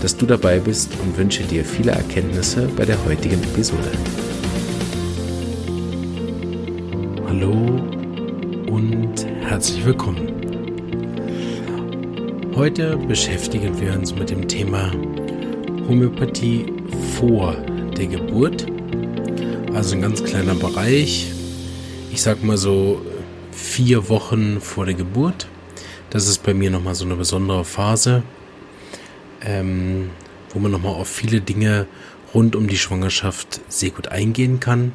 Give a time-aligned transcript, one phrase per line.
[0.00, 3.90] dass du dabei bist und wünsche dir viele Erkenntnisse bei der heutigen Episode.
[7.28, 7.52] Hallo
[8.70, 10.32] und herzlich willkommen.
[12.54, 14.90] Heute beschäftigen wir uns mit dem Thema
[15.86, 16.66] Homöopathie
[17.18, 17.54] vor
[17.96, 18.66] der Geburt.
[19.74, 21.30] Also ein ganz kleiner Bereich.
[22.10, 23.02] Ich sag mal so
[23.52, 25.46] vier Wochen vor der Geburt.
[26.08, 28.22] Das ist bei mir nochmal so eine besondere Phase
[29.44, 30.10] ähm,
[30.50, 31.86] wo man nochmal auf viele Dinge
[32.34, 34.92] rund um die Schwangerschaft sehr gut eingehen kann.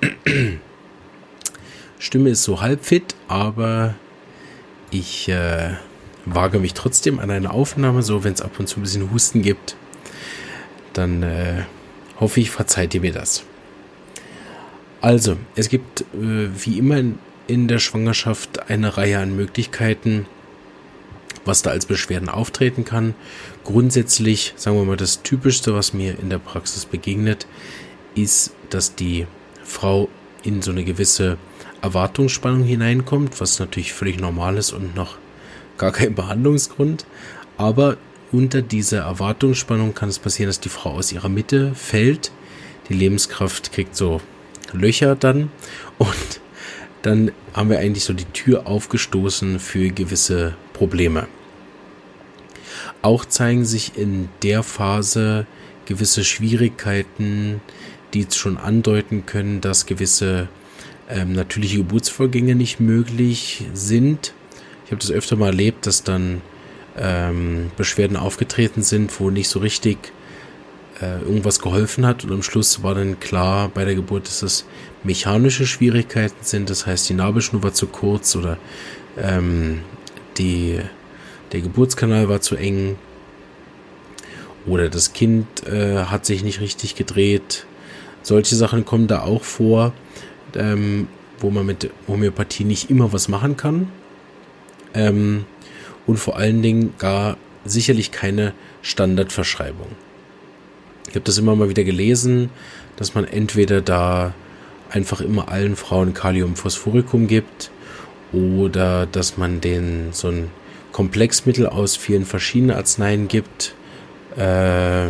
[1.98, 3.94] Stimme ist so halb fit, aber
[4.90, 5.74] ich äh,
[6.26, 9.42] wage mich trotzdem an eine Aufnahme, so wenn es ab und zu ein bisschen Husten
[9.42, 9.76] gibt.
[10.92, 11.62] Dann äh,
[12.20, 13.44] hoffe ich, verzeiht ihr mir das.
[15.00, 20.26] Also, es gibt äh, wie immer in, in der Schwangerschaft eine Reihe an Möglichkeiten,
[21.44, 23.14] was da als Beschwerden auftreten kann.
[23.64, 27.46] Grundsätzlich, sagen wir mal, das Typischste, was mir in der Praxis begegnet,
[28.14, 29.26] ist, dass die
[29.64, 30.08] Frau
[30.42, 31.38] in so eine gewisse
[31.82, 35.16] Erwartungsspannung hineinkommt, was natürlich völlig normal ist und noch
[35.78, 37.06] gar kein Behandlungsgrund.
[37.56, 37.96] Aber
[38.30, 42.32] unter dieser Erwartungsspannung kann es passieren, dass die Frau aus ihrer Mitte fällt.
[42.88, 44.20] Die Lebenskraft kriegt so
[44.72, 45.50] Löcher dann
[45.98, 46.40] und
[47.02, 51.26] dann haben wir eigentlich so die Tür aufgestoßen für gewisse Probleme.
[53.02, 55.46] Auch zeigen sich in der Phase
[55.86, 57.60] gewisse Schwierigkeiten,
[58.14, 60.48] die schon andeuten können, dass gewisse
[61.08, 64.34] ähm, natürliche Geburtsvorgänge nicht möglich sind.
[64.84, 66.42] Ich habe das öfter mal erlebt, dass dann
[66.96, 70.12] ähm, Beschwerden aufgetreten sind, wo nicht so richtig
[71.00, 72.24] äh, irgendwas geholfen hat.
[72.24, 74.66] Und am Schluss war dann klar bei der Geburt, dass es
[75.02, 76.70] mechanische Schwierigkeiten sind.
[76.70, 78.58] Das heißt, die Nabelschnur war zu kurz oder
[79.18, 79.80] ähm,
[80.38, 80.80] die,
[81.52, 82.96] der Geburtskanal war zu eng.
[84.66, 87.66] Oder das Kind äh, hat sich nicht richtig gedreht.
[88.22, 89.92] Solche Sachen kommen da auch vor,
[90.54, 91.08] ähm,
[91.40, 93.88] wo man mit Homöopathie nicht immer was machen kann.
[94.94, 95.44] Ähm,
[96.06, 99.88] und vor allen Dingen gar sicherlich keine Standardverschreibung.
[101.08, 102.50] Ich habe das immer mal wieder gelesen,
[102.96, 104.34] dass man entweder da
[104.90, 107.70] einfach immer allen Frauen Kaliumphosphoricum gibt
[108.32, 110.50] oder dass man den so ein
[110.92, 113.74] Komplexmittel aus vielen verschiedenen Arzneien gibt,
[114.36, 114.42] äh,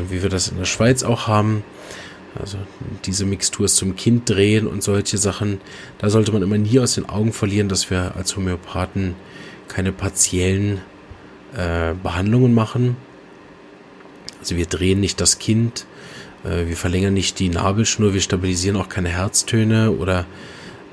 [0.08, 1.64] wie wir das in der Schweiz auch haben.
[2.38, 2.56] Also
[3.04, 5.60] diese Mixtur zum Kind drehen und solche Sachen.
[5.98, 9.14] Da sollte man immer nie aus den Augen verlieren, dass wir als Homöopathen
[9.68, 10.80] keine partiellen
[11.54, 12.96] äh, Behandlungen machen.
[14.40, 15.86] Also wir drehen nicht das Kind,
[16.44, 20.26] äh, wir verlängern nicht die Nabelschnur, wir stabilisieren auch keine Herztöne oder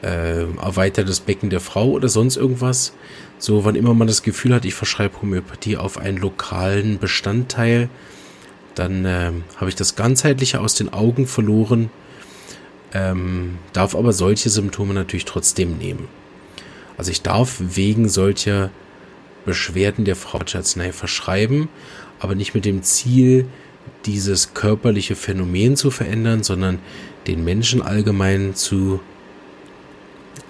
[0.02, 2.94] äh, erweitern das Becken der Frau oder sonst irgendwas.
[3.38, 7.90] So, wann immer man das Gefühl hat, ich verschreibe Homöopathie auf einen lokalen Bestandteil,
[8.76, 11.90] dann äh, habe ich das ganzheitliche aus den Augen verloren,
[12.94, 16.08] ähm, darf aber solche Symptome natürlich trotzdem nehmen.
[16.98, 18.72] Also ich darf wegen solcher
[19.46, 21.70] Beschwerden der Frau Arznei verschreiben,
[22.20, 23.48] aber nicht mit dem Ziel,
[24.06, 26.80] dieses körperliche Phänomen zu verändern, sondern
[27.28, 29.00] den Menschen allgemein zu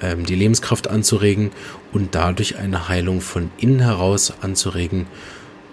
[0.02, 1.52] ähm, die Lebenskraft anzuregen
[1.92, 5.08] und dadurch eine Heilung von innen heraus anzuregen.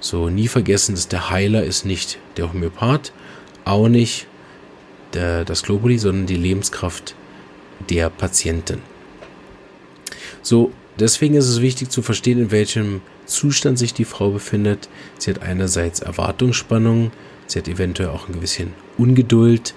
[0.00, 3.12] So nie vergessen, dass der Heiler ist nicht der Homöopath,
[3.64, 4.26] auch nicht
[5.14, 7.14] der, das Globuli, sondern die Lebenskraft
[7.90, 8.80] der Patientin.
[10.42, 14.88] So, deswegen ist es wichtig zu verstehen, in welchem Zustand sich die Frau befindet.
[15.18, 17.10] Sie hat einerseits Erwartungsspannung,
[17.46, 19.74] Sie hat eventuell auch ein bisschen Ungeduld.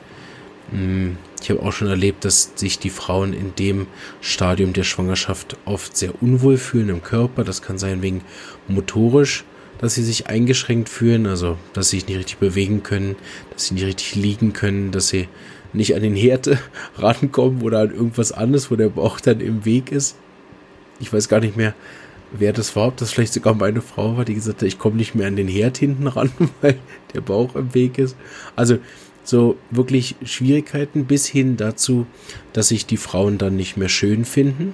[1.41, 3.87] Ich habe auch schon erlebt, dass sich die Frauen in dem
[4.21, 7.43] Stadium der Schwangerschaft oft sehr unwohl fühlen im Körper.
[7.43, 8.21] Das kann sein wegen
[8.67, 9.45] motorisch,
[9.79, 13.15] dass sie sich eingeschränkt fühlen, also dass sie sich nicht richtig bewegen können,
[13.51, 15.27] dass sie nicht richtig liegen können, dass sie
[15.73, 16.49] nicht an den Herd
[16.97, 20.15] rankommen oder an irgendwas anderes, wo der Bauch dann im Weg ist.
[20.99, 21.73] Ich weiß gar nicht mehr,
[22.31, 24.97] wer das war, ob das vielleicht sogar meine Frau war, die gesagt hat, ich komme
[24.97, 26.31] nicht mehr an den Herd hinten ran,
[26.61, 26.77] weil
[27.13, 28.15] der Bauch im Weg ist.
[28.55, 28.77] Also
[29.29, 32.07] so wirklich Schwierigkeiten bis hin dazu,
[32.53, 34.73] dass sich die Frauen dann nicht mehr schön finden.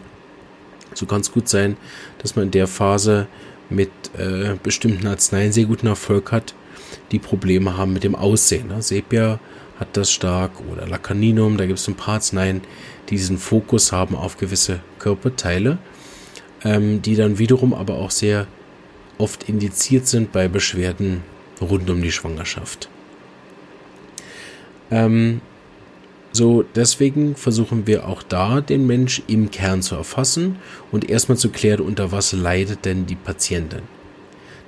[0.93, 1.75] So kann es gut sein,
[2.19, 3.27] dass man in der Phase
[3.69, 6.55] mit äh, bestimmten Arzneien sehr guten Erfolg hat,
[7.11, 8.69] die Probleme haben mit dem Aussehen.
[8.69, 8.81] Ne?
[8.81, 9.39] Sepia
[9.79, 12.61] hat das stark oder Lacaninum, da gibt es ein paar Arzneien,
[13.09, 15.79] die diesen Fokus haben auf gewisse Körperteile,
[16.63, 18.47] ähm, die dann wiederum aber auch sehr
[19.17, 21.23] oft indiziert sind bei Beschwerden
[21.59, 22.89] rund um die Schwangerschaft.
[24.91, 25.41] Ähm,
[26.31, 30.57] so, deswegen versuchen wir auch da den Mensch im Kern zu erfassen
[30.91, 33.83] und erstmal zu klären, unter was leidet denn die Patientin.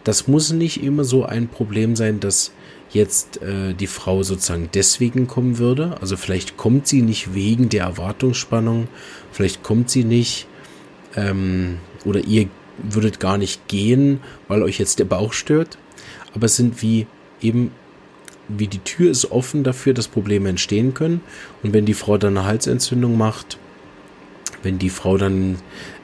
[0.06, 2.54] Das muss nicht immer so ein Problem sein, dass
[2.92, 5.98] jetzt äh, die Frau sozusagen deswegen kommen würde.
[6.00, 8.88] Also vielleicht kommt sie nicht wegen der Erwartungsspannung,
[9.34, 10.48] vielleicht kommt sie nicht
[11.18, 12.48] ähm, oder ihr
[12.78, 15.78] würdet gar nicht gehen, weil euch jetzt der Bauch stört.
[16.34, 17.08] Aber es sind wie
[17.42, 17.72] eben
[18.48, 21.22] wie die Tür ist offen dafür, dass Probleme entstehen können.
[21.64, 23.58] Und wenn die Frau dann eine Halsentzündung macht,
[24.64, 25.58] wenn die Frau dann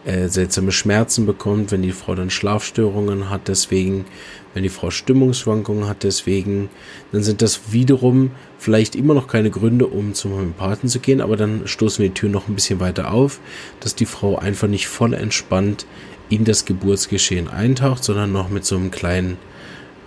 [0.06, 4.06] äh, seltsame Schmerzen bekommt, wenn die Frau dann Schlafstörungen hat, deswegen,
[4.54, 6.70] wenn die Frau Stimmungsschwankungen hat, deswegen,
[7.12, 11.38] dann sind das wiederum vielleicht immer noch keine Gründe, um zum Homöopathen zu gehen, aber
[11.38, 13.40] dann stoßen wir die Tür noch ein bisschen weiter auf,
[13.80, 15.86] dass die Frau einfach nicht voll entspannt
[16.30, 19.38] in das Geburtsgeschehen eintaucht, sondern noch mit so einem kleinen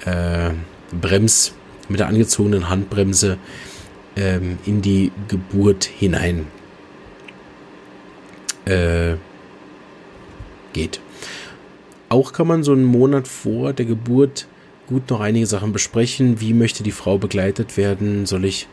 [0.05, 0.51] äh,
[0.99, 1.53] Brems
[1.89, 3.39] mit der angezogenen Handbremse
[4.17, 6.47] ähm, in die Geburt hinein
[8.65, 9.15] äh,
[10.73, 11.01] geht.
[12.09, 14.47] Auch kann man so einen Monat vor der Geburt
[14.87, 16.41] gut noch einige Sachen besprechen.
[16.41, 18.27] Wie möchte die Frau begleitet werden?
[18.27, 18.69] Soll ich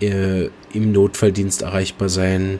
[0.00, 2.58] äh, im Notfalldienst erreichbar sein?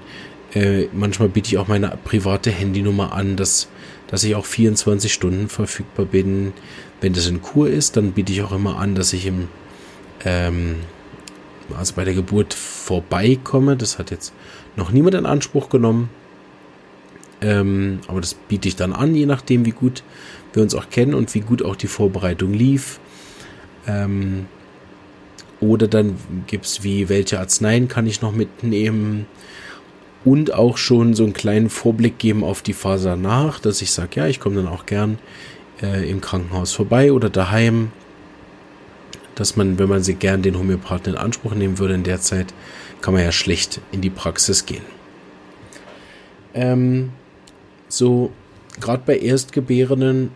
[0.54, 3.68] Äh, manchmal biete ich auch meine private Handynummer an, dass,
[4.06, 6.52] dass ich auch 24 Stunden verfügbar bin.
[7.00, 9.48] Wenn das in Kur ist, dann biete ich auch immer an, dass ich im
[10.24, 10.76] ähm,
[11.76, 13.76] also bei der Geburt vorbeikomme.
[13.76, 14.32] Das hat jetzt
[14.76, 16.10] noch niemand in Anspruch genommen.
[17.40, 20.02] Ähm, aber das biete ich dann an, je nachdem, wie gut
[20.52, 23.00] wir uns auch kennen und wie gut auch die Vorbereitung lief.
[23.86, 24.46] Ähm,
[25.60, 26.16] oder dann
[26.46, 29.26] gibt es wie, welche Arzneien kann ich noch mitnehmen?
[30.24, 34.20] Und auch schon so einen kleinen Vorblick geben auf die Phase danach, dass ich sage,
[34.20, 35.18] ja, ich komme dann auch gern
[35.82, 37.90] äh, im Krankenhaus vorbei oder daheim
[39.42, 42.54] dass man, wenn man sie gern den Homöopathen in Anspruch nehmen würde in der Zeit,
[43.00, 44.84] kann man ja schlecht in die Praxis gehen.
[46.54, 47.10] Ähm,
[47.88, 48.30] so,
[48.80, 50.30] gerade bei Erstgebärenden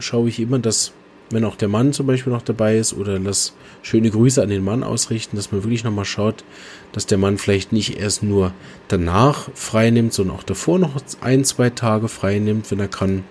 [0.00, 0.90] schaue ich immer, dass,
[1.30, 3.52] wenn auch der Mann zum Beispiel noch dabei ist, oder lass
[3.82, 6.42] schöne Grüße an den Mann ausrichten, dass man wirklich nochmal schaut,
[6.90, 8.52] dass der Mann vielleicht nicht erst nur
[8.88, 13.22] danach frei nimmt, sondern auch davor noch ein, zwei Tage frei nimmt, wenn er kann.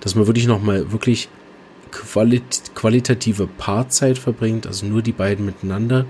[0.00, 1.28] Dass man wirklich nochmal wirklich
[1.92, 6.06] qualit qualitative Paarzeit verbringt, also nur die beiden miteinander.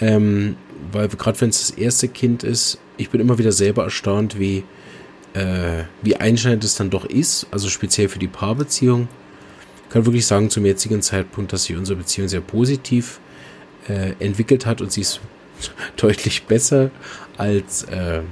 [0.00, 0.56] Ähm,
[0.90, 4.64] weil gerade wenn es das erste Kind ist, ich bin immer wieder selber erstaunt, wie,
[5.34, 9.08] äh, wie einschneidend es dann doch ist, also speziell für die Paarbeziehung.
[9.84, 13.20] Ich kann wirklich sagen zum jetzigen Zeitpunkt, dass sich unsere Beziehung sehr positiv
[13.88, 15.20] äh, entwickelt hat und sie ist
[15.96, 16.90] deutlich besser
[17.36, 18.22] als äh,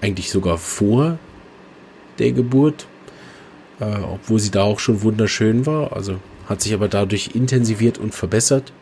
[0.00, 1.18] eigentlich sogar vor
[2.18, 2.86] der Geburt
[3.80, 5.92] äh, obwohl sie da auch schon wunderschön war.
[5.94, 8.72] Also hat sich aber dadurch intensiviert und verbessert.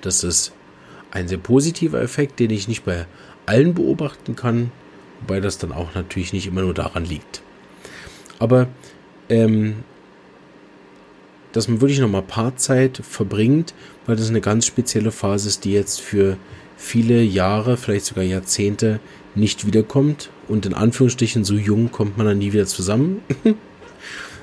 [0.00, 0.52] Das ist
[1.10, 3.06] ein sehr positiver Effekt, den ich nicht bei
[3.46, 4.70] allen beobachten kann,
[5.20, 7.42] wobei das dann auch natürlich nicht immer nur daran liegt.
[8.38, 8.68] Aber
[9.28, 9.76] ähm,
[11.52, 13.74] dass man wirklich nochmal Paarzeit verbringt,
[14.06, 16.36] weil das eine ganz spezielle Phase ist, die jetzt für
[16.76, 19.00] viele Jahre, vielleicht sogar Jahrzehnte
[19.34, 20.30] nicht wiederkommt.
[20.46, 23.22] Und in Anführungsstrichen, so jung kommt man dann nie wieder zusammen.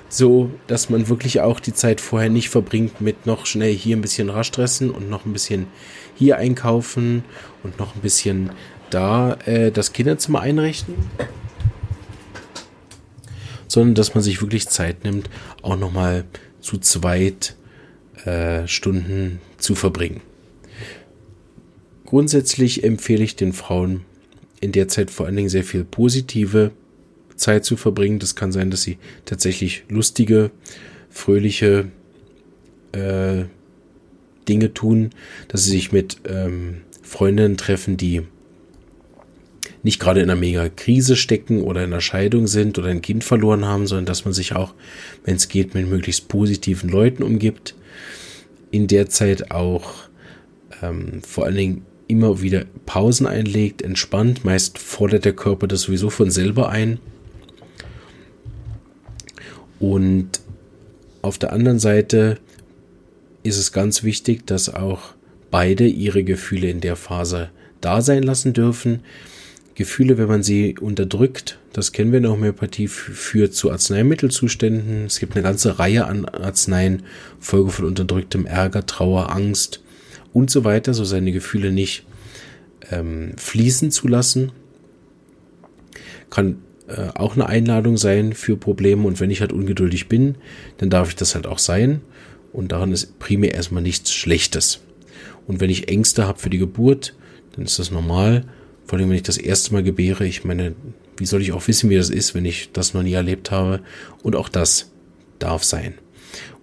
[0.09, 4.01] so dass man wirklich auch die Zeit vorher nicht verbringt mit noch schnell hier ein
[4.01, 5.67] bisschen raschstressen und noch ein bisschen
[6.15, 7.24] hier einkaufen
[7.63, 8.51] und noch ein bisschen
[8.89, 10.95] da äh, das Kinderzimmer einrichten,
[13.67, 15.29] sondern dass man sich wirklich Zeit nimmt,
[15.62, 16.25] auch noch mal
[16.62, 17.55] zu zweit
[18.25, 20.21] äh, Stunden zu verbringen.
[22.05, 24.05] Grundsätzlich empfehle ich den Frauen
[24.62, 26.71] in der Zeit vor allen Dingen sehr viel positive
[27.36, 28.20] Zeit zu verbringen.
[28.20, 30.51] Das kann sein, dass sie tatsächlich lustige,
[31.10, 31.88] fröhliche
[32.92, 33.46] äh,
[34.48, 35.12] Dinge tun,
[35.48, 38.24] dass sie sich mit ähm, Freundinnen treffen, die
[39.84, 43.24] nicht gerade in einer mega Krise stecken oder in einer Scheidung sind oder ein Kind
[43.24, 44.74] verloren haben, sondern dass man sich auch,
[45.24, 47.75] wenn es geht, mit möglichst positiven Leuten umgibt.
[48.72, 49.94] In der Zeit auch
[50.82, 54.44] ähm, vor allen Dingen immer wieder Pausen einlegt, entspannt.
[54.44, 57.00] Meist fordert der Körper das sowieso von selber ein.
[59.79, 60.41] Und
[61.22, 62.38] auf der anderen Seite
[63.44, 65.13] ist es ganz wichtig, dass auch
[65.51, 67.50] beide ihre Gefühle in der Phase
[67.82, 69.01] da sein lassen dürfen.
[69.75, 75.05] Gefühle, wenn man sie unterdrückt, das kennen wir in der Homöopathie, führt zu Arzneimittelzuständen.
[75.05, 77.03] Es gibt eine ganze Reihe an Arzneien,
[77.39, 79.82] Folge von unterdrücktem Ärger, Trauer, Angst
[80.32, 82.05] und so weiter, so seine Gefühle nicht
[82.91, 84.51] ähm, fließen zu lassen,
[86.29, 89.08] kann äh, auch eine Einladung sein für Probleme.
[89.08, 90.36] Und wenn ich halt ungeduldig bin,
[90.77, 92.01] dann darf ich das halt auch sein.
[92.54, 94.82] Und daran ist primär erstmal nichts Schlechtes.
[95.48, 97.15] Und wenn ich Ängste habe für die Geburt,
[97.56, 98.46] dann ist das normal.
[98.86, 100.25] Vor allem, wenn ich das erste Mal gebäre.
[100.25, 100.75] Ich meine,
[101.18, 103.82] wie soll ich auch wissen, wie das ist, wenn ich das noch nie erlebt habe?
[104.24, 104.92] Und auch das
[105.39, 105.96] darf sein.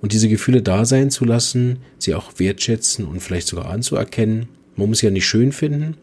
[0.01, 4.49] Und diese Gefühle da sein zu lassen, sie auch wertschätzen und vielleicht sogar anzuerkennen.
[4.77, 5.97] Man muss sie ja nicht schön finden.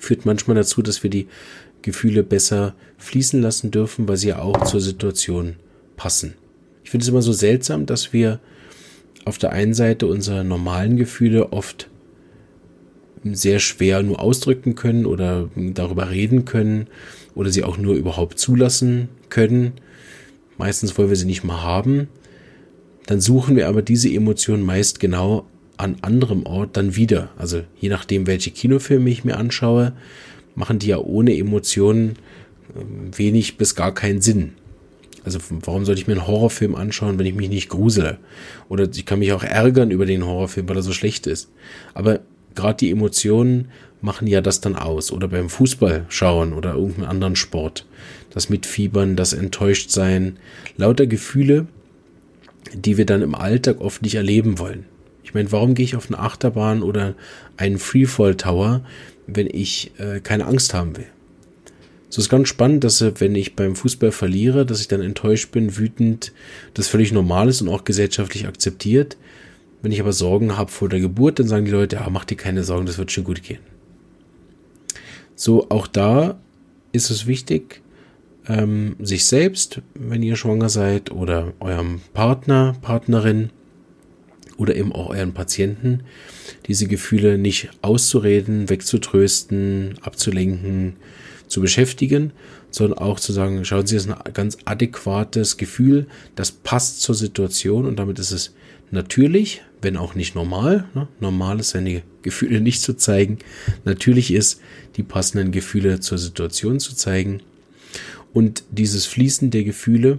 [0.00, 1.28] Führt manchmal dazu, dass wir die
[1.84, 5.56] Gefühle besser fließen lassen dürfen, weil sie ja auch zur Situation
[5.96, 6.34] passen.
[6.82, 8.40] Ich finde es immer so seltsam, dass wir
[9.24, 11.88] auf der einen Seite unsere normalen Gefühle oft
[13.24, 16.88] sehr schwer nur ausdrücken können oder darüber reden können
[17.34, 19.72] oder sie auch nur überhaupt zulassen können.
[20.58, 22.08] Meistens wollen wir sie nicht mal haben.
[23.06, 27.30] Dann suchen wir aber diese Emotionen meist genau an anderem Ort dann wieder.
[27.36, 29.92] Also je nachdem, welche Kinofilme ich mir anschaue,
[30.54, 32.16] machen die ja ohne Emotionen
[32.76, 34.52] ähm, wenig bis gar keinen Sinn.
[35.24, 38.18] Also warum sollte ich mir einen Horrorfilm anschauen, wenn ich mich nicht grusele?
[38.68, 41.50] Oder ich kann mich auch ärgern über den Horrorfilm, weil er so schlecht ist.
[41.94, 42.20] Aber
[42.54, 43.68] gerade die Emotionen
[44.02, 45.10] machen ja das dann aus.
[45.10, 47.86] Oder beim Fußball schauen oder irgendeinen anderen Sport.
[48.30, 50.36] Das Mitfiebern, das Enttäuschtsein.
[50.76, 51.66] Lauter Gefühle,
[52.74, 54.84] die wir dann im Alltag oft nicht erleben wollen.
[55.22, 57.14] Ich meine, warum gehe ich auf eine Achterbahn oder
[57.56, 58.82] einen Freefall Tower,
[59.26, 61.06] wenn ich äh, keine Angst haben will?
[62.08, 65.50] So ist ganz spannend, dass äh, wenn ich beim Fußball verliere, dass ich dann enttäuscht
[65.50, 66.32] bin, wütend,
[66.74, 69.16] das völlig normal ist und auch gesellschaftlich akzeptiert.
[69.82, 72.36] Wenn ich aber Sorgen habe vor der Geburt, dann sagen die Leute, ja, mach dir
[72.36, 73.58] keine Sorgen, das wird schon gut gehen.
[75.34, 76.38] So, auch da
[76.92, 77.82] ist es wichtig,
[78.46, 83.50] ähm, sich selbst, wenn ihr schwanger seid, oder eurem Partner, Partnerin
[84.56, 86.00] oder eben auch euren Patienten,
[86.66, 90.94] diese Gefühle nicht auszureden, wegzutrösten, abzulenken,
[91.48, 92.32] zu beschäftigen,
[92.70, 97.14] sondern auch zu sagen, schauen Sie, das ist ein ganz adäquates Gefühl, das passt zur
[97.14, 98.54] Situation und damit ist es
[98.90, 100.88] natürlich, wenn auch nicht normal.
[100.94, 101.06] Ne?
[101.20, 103.38] Normal ist seine Gefühle nicht zu zeigen.
[103.84, 104.60] Natürlich ist,
[104.96, 107.40] die passenden Gefühle zur Situation zu zeigen.
[108.32, 110.18] Und dieses Fließen der Gefühle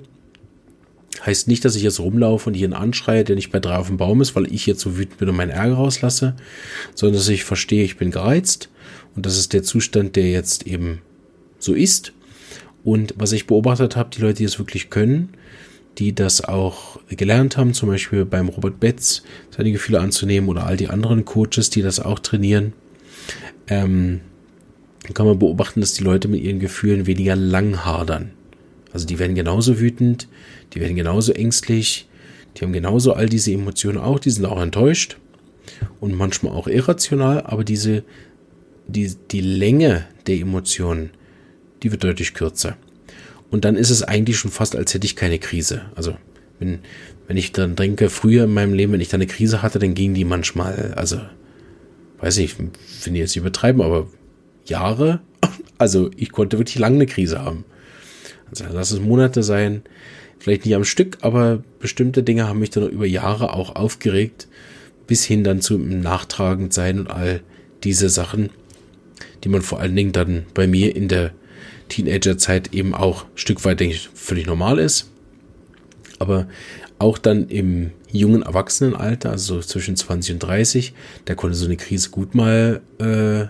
[1.24, 3.98] heißt nicht, dass ich jetzt rumlaufe und jeden anschreie, der nicht bei drei auf dem
[3.98, 6.36] Baum ist, weil ich jetzt so wütend bin und meinen Ärger rauslasse,
[6.94, 8.70] sondern dass ich verstehe, ich bin gereizt
[9.16, 11.02] und das ist der Zustand, der jetzt eben
[11.60, 12.14] so ist.
[12.84, 15.30] Und was ich beobachtet habe, die Leute, die es wirklich können,
[15.98, 19.24] die das auch gelernt haben, zum Beispiel beim Robert Betz,
[19.56, 22.74] seine Gefühle anzunehmen oder all die anderen Coaches, die das auch trainieren,
[23.68, 24.22] ähm,
[25.14, 28.32] kann man beobachten, dass die Leute mit ihren Gefühlen weniger lang hadern.
[28.96, 30.30] Also die werden genauso wütend,
[30.74, 32.08] die werden genauso ängstlich,
[32.56, 35.18] die haben genauso all diese Emotionen auch, die sind auch enttäuscht
[36.00, 38.06] und manchmal auch irrational, aber diese,
[38.88, 41.10] die, die Länge der Emotionen,
[41.84, 42.78] die wird deutlich kürzer.
[43.52, 45.82] Und dann ist es eigentlich schon fast, als hätte ich keine Krise.
[45.96, 46.16] Also,
[46.60, 46.80] wenn,
[47.28, 49.94] wenn ich dann denke, früher in meinem Leben, wenn ich da eine Krise hatte, dann
[49.94, 51.20] ging die manchmal, also,
[52.22, 52.80] weiß nicht, finde
[53.12, 54.08] ich jetzt übertreiben, aber
[54.64, 55.20] Jahre,
[55.78, 57.66] also ich konnte wirklich lange eine Krise haben.
[58.50, 59.84] Also lass es Monate sein,
[60.40, 64.48] vielleicht nicht am Stück, aber bestimmte Dinge haben mich dann über Jahre auch aufgeregt,
[65.08, 67.42] bis hin dann zum nachtragend sein und all
[67.84, 68.50] diese Sachen,
[69.44, 71.32] die man vor allen Dingen dann bei mir in der
[71.90, 75.12] Teenagerzeit eben auch Stück weit, denke ich, völlig normal ist.
[76.18, 76.48] Aber
[76.98, 80.94] auch dann im jungen Erwachsenenalter, also zwischen 20 und 30,
[81.26, 83.46] da konnte so eine Krise gut mal äh,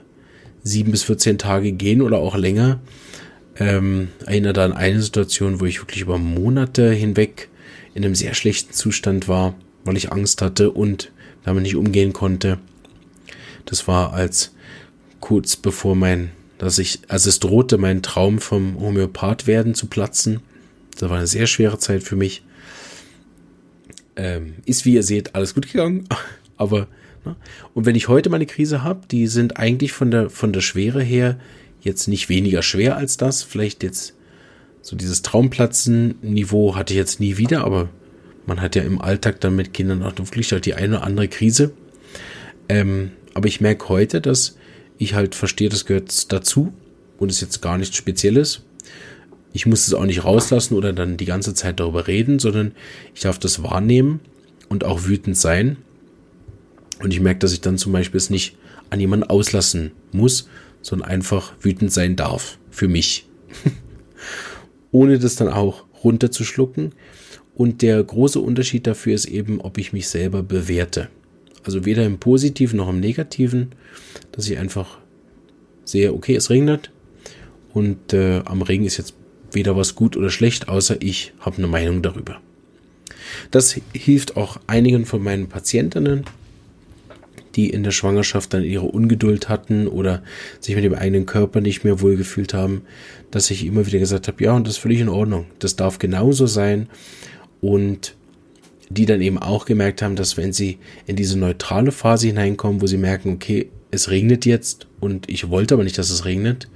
[0.64, 2.80] sieben bis 14 Tage gehen oder auch länger.
[3.58, 7.50] Ähm, erinnere an eine Situation, wo ich wirklich über Monate hinweg
[7.94, 11.12] in einem sehr schlechten Zustand war, weil ich Angst hatte und
[11.44, 12.60] damit nicht umgehen konnte.
[13.66, 14.54] Das war als
[15.22, 20.42] kurz bevor mein dass ich, also es drohte, mein Traum vom Homöopath werden zu platzen.
[20.98, 22.44] Das war eine sehr schwere Zeit für mich.
[24.16, 26.08] Ähm, ist, wie ihr seht, alles gut gegangen.
[26.58, 26.88] Aber,
[27.26, 27.36] ne?
[27.74, 31.04] und wenn ich heute meine Krise habe, die sind eigentlich von der, von der Schwere
[31.04, 31.38] her
[31.86, 33.44] jetzt nicht weniger schwer als das.
[33.44, 34.14] Vielleicht jetzt
[34.82, 37.90] so dieses Traumplatzen-Niveau hatte ich jetzt nie wieder, aber
[38.46, 41.28] man hat ja im Alltag dann mit Kindern auch wirklich halt die eine oder andere
[41.28, 41.74] Krise.
[42.70, 44.58] Ähm, aber ich merke heute, dass
[44.98, 46.74] ich halt verstehe, das gehört dazu
[47.18, 48.64] und ist jetzt gar nichts Spezielles.
[49.54, 52.74] Ich muss es auch nicht rauslassen oder dann die ganze Zeit darüber reden, sondern
[53.14, 54.20] ich darf das wahrnehmen
[54.70, 55.78] und auch wütend sein.
[57.02, 58.58] Und ich merke, dass ich dann zum Beispiel es nicht
[58.90, 60.48] an jemanden auslassen muss,
[60.86, 62.60] sondern einfach wütend sein darf.
[62.70, 63.28] Für mich.
[64.92, 66.92] Ohne das dann auch runterzuschlucken.
[67.56, 71.10] Und der große Unterschied dafür ist eben, ob ich mich selber bewerte.
[71.64, 73.72] Also weder im Positiven noch im Negativen,
[74.32, 75.00] dass ich einfach
[75.86, 76.92] sehe, okay, es regnet
[77.74, 79.16] und äh, am Regen ist jetzt
[79.52, 82.40] weder was gut oder schlecht, außer ich habe eine Meinung darüber.
[83.50, 86.26] Das hilft auch einigen von meinen Patientinnen,
[87.56, 90.22] die in der Schwangerschaft dann ihre Ungeduld hatten oder
[90.60, 92.84] sich mit dem eigenen Körper nicht mehr wohlgefühlt haben,
[93.32, 95.46] dass ich immer wieder gesagt habe, ja, und das ist völlig in Ordnung.
[95.60, 96.88] Das darf genauso sein.
[97.62, 98.16] Und
[98.90, 102.88] die dann eben auch gemerkt haben, dass wenn sie in diese neutrale Phase hineinkommen, wo
[102.88, 106.68] sie merken, okay, es regnet jetzt und ich wollte aber nicht, dass es regnet,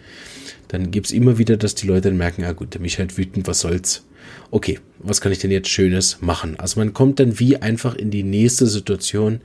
[0.70, 3.18] dann gibt es immer wieder, dass die Leute dann merken, ah gut, der mich halt
[3.18, 4.06] wütend, was soll's.
[4.52, 6.60] Okay, was kann ich denn jetzt Schönes machen?
[6.60, 9.42] Also man kommt dann wie einfach in die nächste Situation,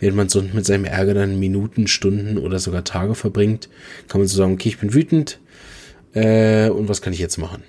[0.00, 3.68] während man sonst mit seinem Ärger dann Minuten, Stunden oder sogar Tage verbringt,
[4.08, 5.38] kann man so sagen, okay, ich bin wütend
[6.14, 7.62] äh, und was kann ich jetzt machen?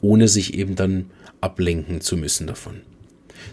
[0.00, 1.06] Ohne sich eben dann
[1.40, 2.82] ablenken zu müssen davon.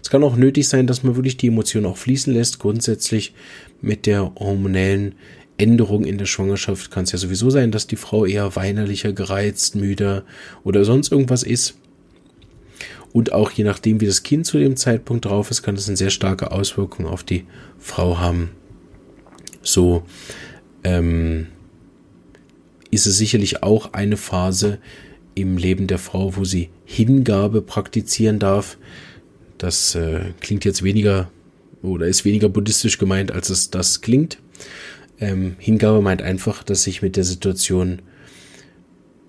[0.02, 2.60] Es kann auch nötig sein, dass man wirklich die Emotionen auch fließen lässt.
[2.60, 3.34] Grundsätzlich
[3.82, 5.16] mit der hormonellen
[5.64, 9.76] Änderung in der Schwangerschaft kann es ja sowieso sein, dass die Frau eher weinerlicher, gereizt,
[9.76, 10.24] müder
[10.66, 11.76] oder sonst irgendwas ist.
[13.14, 15.96] Und auch je nachdem, wie das Kind zu dem Zeitpunkt drauf ist, kann das eine
[15.96, 17.46] sehr starke Auswirkung auf die
[17.80, 18.52] Frau haben.
[19.62, 20.04] So
[20.84, 21.48] ähm,
[22.92, 24.80] ist es sicherlich auch eine Phase
[25.36, 28.78] im Leben der Frau, wo sie Hingabe praktizieren darf.
[29.58, 31.30] Das äh, klingt jetzt weniger
[31.82, 34.40] oder ist weniger buddhistisch gemeint, als es das klingt.
[35.24, 38.02] Ähm, Hingabe meint einfach, dass ich mit der Situation,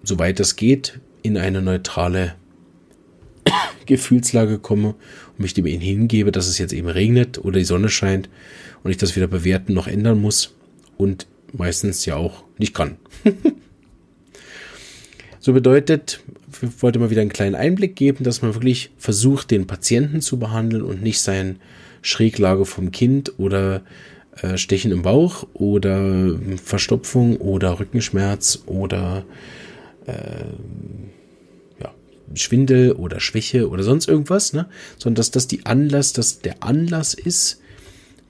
[0.02, 2.34] soweit es geht, in eine neutrale
[3.86, 8.28] Gefühlslage komme und mich dem hingebe, dass es jetzt eben regnet oder die Sonne scheint
[8.82, 10.56] und ich das wieder bewerten noch ändern muss
[10.96, 12.96] und meistens ja auch nicht kann.
[15.38, 16.24] so bedeutet,
[16.60, 20.40] ich wollte mal wieder einen kleinen Einblick geben, dass man wirklich versucht, den Patienten zu
[20.40, 21.60] behandeln und nicht sein
[22.02, 23.84] Schräglage vom Kind oder
[24.42, 29.24] äh, Stechen im Bauch oder Verstopfung oder Rückenschmerz oder
[30.06, 30.44] äh,
[31.80, 31.92] ja,
[32.34, 34.66] Schwindel oder Schwäche oder sonst irgendwas, ne?
[34.98, 37.60] sondern dass das die Anlass, dass der Anlass ist,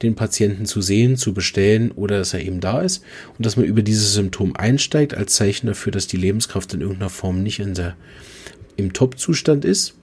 [0.02, 3.02] den Patienten zu sehen, zu bestellen oder dass er eben da ist
[3.38, 7.10] und dass man über dieses Symptom einsteigt als Zeichen dafür, dass die Lebenskraft in irgendeiner
[7.10, 7.96] Form nicht in der,
[8.76, 9.94] im Top-Zustand ist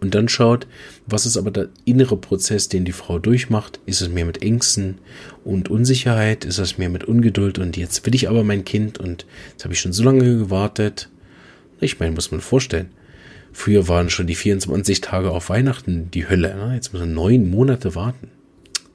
[0.00, 0.66] und dann schaut,
[1.06, 3.80] was ist aber der innere Prozess, den die Frau durchmacht.
[3.86, 4.98] Ist es mehr mit Ängsten
[5.44, 6.44] und Unsicherheit?
[6.44, 7.58] Ist es mehr mit Ungeduld?
[7.58, 11.08] Und jetzt will ich aber mein Kind und jetzt habe ich schon so lange gewartet.
[11.80, 12.90] Ich meine, muss man vorstellen.
[13.52, 16.54] Früher waren schon die 24 Tage auf Weihnachten die Hölle.
[16.54, 16.74] Ne?
[16.74, 18.28] Jetzt muss man neun Monate warten.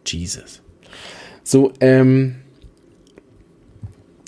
[0.06, 0.62] Jesus.
[1.44, 2.36] So, ähm,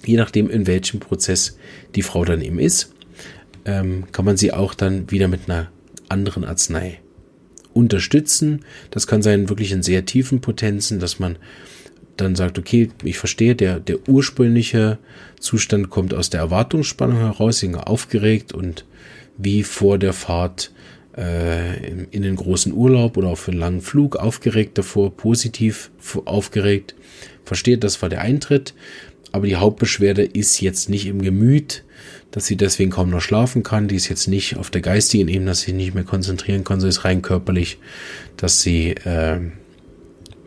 [0.05, 1.57] je nachdem, in welchem Prozess
[1.95, 2.93] die Frau dann eben ist,
[3.63, 5.71] ähm, kann man sie auch dann wieder mit einer
[6.09, 6.99] anderen Arznei
[7.73, 8.63] unterstützen.
[8.91, 11.37] Das kann sein wirklich in sehr tiefen Potenzen, dass man
[12.17, 14.97] dann sagt, okay, ich verstehe, der, der ursprüngliche
[15.39, 18.85] Zustand kommt aus der Erwartungsspannung heraus, aufgeregt und
[19.37, 20.71] wie vor der Fahrt
[21.17, 25.91] äh, in den großen Urlaub oder für einen langen Flug aufgeregt davor, positiv
[26.25, 26.95] aufgeregt.
[27.43, 28.73] Versteht, das war der Eintritt,
[29.35, 31.83] aber die Hauptbeschwerde ist jetzt nicht im Gemüt,
[32.31, 33.89] dass sie deswegen kaum noch schlafen kann.
[33.89, 36.97] Die ist jetzt nicht auf der geistigen Ebene, dass sie nicht mehr konzentrieren kann, sondern
[36.97, 37.77] ist rein körperlich,
[38.37, 39.41] dass sie äh,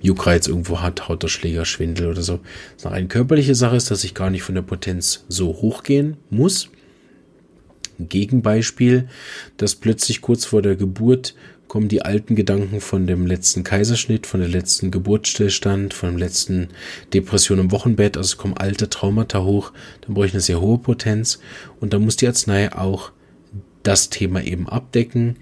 [0.00, 2.40] Juckreiz irgendwo hat, Hautausschläger, Schwindel oder so.
[2.76, 6.16] Das ist eine körperliche Sache ist, dass ich gar nicht von der Potenz so hochgehen
[6.30, 6.70] muss.
[7.98, 9.08] Ein Gegenbeispiel,
[9.58, 11.34] dass plötzlich kurz vor der Geburt
[11.68, 16.68] kommen die alten Gedanken von dem letzten Kaiserschnitt, von der letzten Geburtsstillstand, von der letzten
[17.12, 21.38] Depression im Wochenbett, also kommen alte Traumata hoch, dann brauche ich eine sehr hohe Potenz.
[21.78, 23.12] Und dann muss die Arznei auch
[23.82, 25.36] das Thema eben abdecken,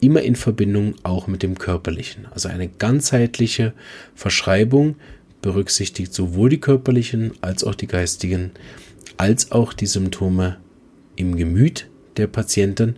[0.00, 2.26] immer in Verbindung auch mit dem körperlichen.
[2.30, 3.72] Also eine ganzheitliche
[4.14, 4.96] Verschreibung
[5.42, 8.52] berücksichtigt sowohl die körperlichen als auch die geistigen,
[9.16, 10.58] als auch die Symptome
[11.16, 12.96] im Gemüt der Patienten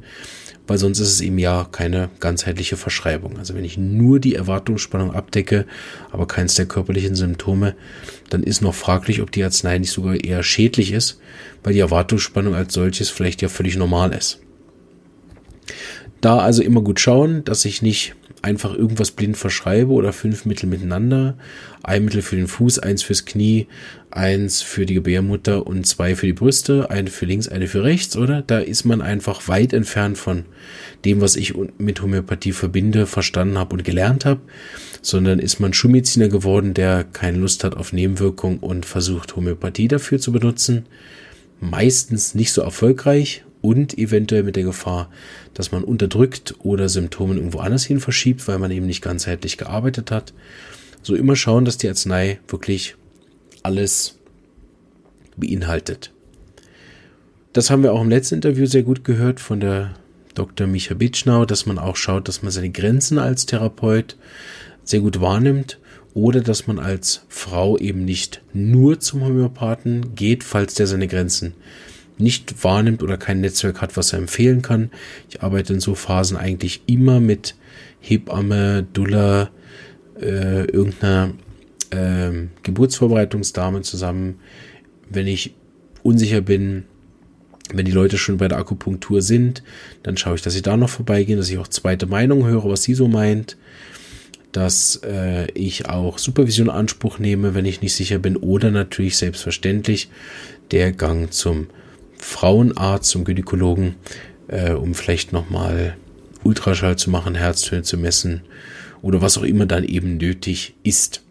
[0.66, 3.38] weil sonst ist es eben ja keine ganzheitliche Verschreibung.
[3.38, 5.66] Also wenn ich nur die Erwartungsspannung abdecke,
[6.11, 7.74] aber keins der körperlichen Symptome,
[8.31, 11.20] dann ist noch fraglich, ob die Arznei nicht sogar eher schädlich ist,
[11.62, 14.40] weil die Erwartungsspannung als solches vielleicht ja völlig normal ist.
[16.20, 20.68] Da also immer gut schauen, dass ich nicht einfach irgendwas blind verschreibe oder fünf Mittel
[20.68, 21.37] miteinander.
[21.83, 23.66] Ein Mittel für den Fuß, eins fürs Knie,
[24.11, 28.16] eins für die Gebärmutter und zwei für die Brüste, eine für links, eine für rechts,
[28.16, 28.42] oder?
[28.42, 30.44] Da ist man einfach weit entfernt von
[31.07, 34.40] dem, was ich mit Homöopathie verbinde, verstanden habe und gelernt habe,
[35.00, 40.18] sondern ist man Schulmediziner geworden, der keine Lust hat auf Nebenwirkungen und versucht Homöopathie dafür
[40.18, 40.85] zu benutzen.
[41.61, 45.11] Meistens nicht so erfolgreich und eventuell mit der Gefahr,
[45.55, 50.11] dass man unterdrückt oder Symptome irgendwo anders hin verschiebt, weil man eben nicht ganzheitlich gearbeitet
[50.11, 50.35] hat.
[51.03, 52.94] So immer schauen, dass die Arznei wirklich
[53.62, 54.18] alles
[55.38, 56.12] beinhaltet.
[57.55, 59.94] Das haben wir auch im letzten Interview sehr gut gehört von der
[60.35, 60.66] Dr.
[60.66, 64.18] Micha Bitschnau, dass man auch schaut, dass man seine Grenzen als Therapeut
[64.83, 65.79] sehr gut wahrnimmt
[66.12, 71.55] oder dass man als Frau eben nicht nur zum Homöopathen geht, falls der seine Grenzen
[72.18, 74.90] nicht wahrnimmt oder kein Netzwerk hat, was er empfehlen kann.
[75.29, 77.57] Ich arbeite in so Phasen eigentlich immer mit
[78.00, 79.50] Hebamme, Dulla,
[80.20, 81.33] äh, irgendeiner
[81.90, 84.40] äh, Geburtsvorbereitungsdame zusammen.
[85.11, 85.55] Wenn ich
[86.03, 86.85] unsicher bin,
[87.72, 89.62] wenn die Leute schon bei der Akupunktur sind,
[90.03, 92.83] dann schaue ich, dass sie da noch vorbeigehen, dass ich auch zweite Meinung höre, was
[92.83, 93.57] sie so meint
[94.55, 100.09] dass äh, ich auch Supervision Anspruch nehme, wenn ich nicht sicher bin, oder natürlich selbstverständlich
[100.70, 101.66] der Gang zum
[102.24, 103.96] Frauenarzt, zum Gynäkologen,
[104.48, 105.96] äh, um vielleicht nochmal
[106.42, 108.42] Ultraschall zu machen, Herztöne zu messen
[109.02, 111.22] oder was auch immer dann eben nötig ist.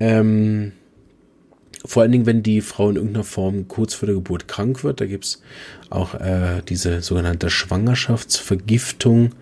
[0.00, 0.72] Ähm,
[1.84, 5.00] vor allen Dingen, wenn die Frau in irgendeiner Form kurz vor der Geburt krank wird,
[5.00, 5.42] da gibt es
[5.90, 9.32] auch äh, diese sogenannte Schwangerschaftsvergiftung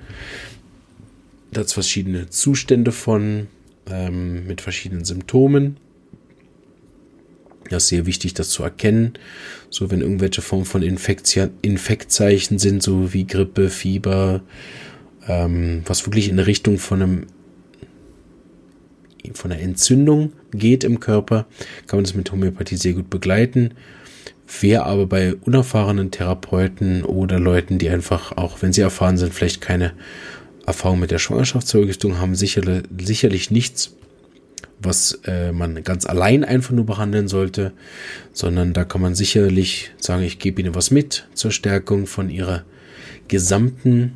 [1.53, 3.49] da hat es verschiedene Zustände von,
[3.87, 5.79] ähm, mit verschiedenen Symptomen.
[7.71, 9.15] Das ist sehr wichtig, das zu erkennen.
[9.71, 14.43] So, wenn irgendwelche Formen von Infektzeichen sind, so wie Grippe, Fieber,
[15.29, 17.27] ähm, was wirklich in Richtung von einem
[19.35, 21.47] von einer Entzündung geht im Körper,
[21.87, 23.75] kann man das mit Homöopathie sehr gut begleiten.
[24.61, 29.61] Wer aber bei unerfahrenen Therapeuten oder Leuten, die einfach, auch wenn sie erfahren sind, vielleicht
[29.61, 29.93] keine
[30.67, 33.95] Erfahrung mit der Schwangerschaftsvergiftung haben sicherlich, sicherlich nichts,
[34.83, 37.73] was äh, man ganz allein einfach nur behandeln sollte,
[38.33, 42.65] sondern da kann man sicherlich sagen, ich gebe Ihnen was mit zur Stärkung von Ihrer
[43.29, 44.13] gesamten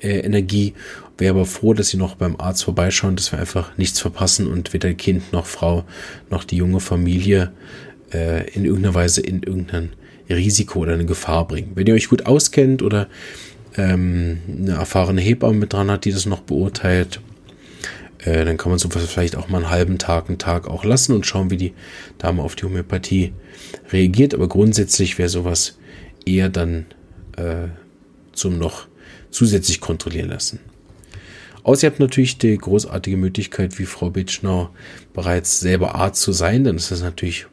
[0.00, 0.74] äh, Energie.
[1.18, 4.72] Wäre aber froh, dass Sie noch beim Arzt vorbeischauen, dass wir einfach nichts verpassen und
[4.72, 5.84] weder Kind noch Frau
[6.30, 7.52] noch die junge Familie
[8.12, 9.90] äh, in irgendeiner Weise in irgendein
[10.28, 11.72] Risiko oder eine Gefahr bringen.
[11.74, 13.08] Wenn ihr euch gut auskennt oder
[13.76, 17.20] ähm, eine erfahrene Hebamme mit dran hat, die das noch beurteilt,
[18.24, 21.14] äh, dann kann man sowas vielleicht auch mal einen halben Tag, einen Tag auch lassen
[21.14, 21.74] und schauen, wie die
[22.18, 23.32] Dame auf die Homöopathie
[23.92, 24.34] reagiert.
[24.34, 25.78] Aber grundsätzlich wäre sowas
[26.26, 26.86] eher dann
[27.36, 27.68] äh,
[28.32, 28.86] zum noch
[29.30, 30.60] zusätzlich kontrollieren lassen.
[31.62, 34.70] Außer ihr habt natürlich die großartige Möglichkeit, wie Frau Bitschnau
[35.12, 37.46] bereits selber Arzt zu sein, dann ist das natürlich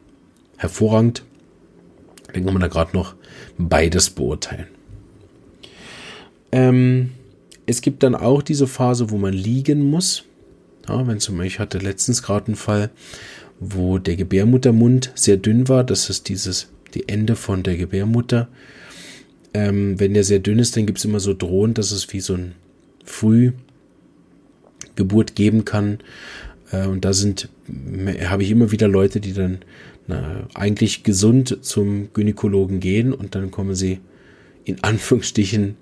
[0.58, 1.24] hervorragend.
[2.34, 3.16] Dann kann man da gerade noch
[3.58, 4.68] beides beurteilen.
[6.52, 7.12] Ähm,
[7.66, 10.24] es gibt dann auch diese Phase, wo man liegen muss.
[10.88, 12.90] Ja, wenn zum Beispiel, ich hatte letztens gerade einen Fall,
[13.60, 15.84] wo der Gebärmuttermund sehr dünn war.
[15.84, 18.48] Das ist dieses, die Ende von der Gebärmutter.
[19.54, 22.20] Ähm, wenn der sehr dünn ist, dann gibt es immer so Drohnen, dass es wie
[22.20, 22.54] so ein
[23.04, 23.56] Frühgeburt
[25.36, 26.00] geben kann.
[26.72, 27.50] Äh, und da sind,
[28.26, 29.60] habe ich immer wieder Leute, die dann
[30.08, 34.00] na, eigentlich gesund zum Gynäkologen gehen und dann kommen sie
[34.64, 35.76] in Anführungsstrichen